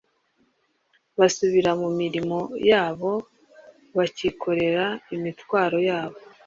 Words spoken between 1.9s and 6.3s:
mirimo yabo bacyikoreye imitwaro yabo.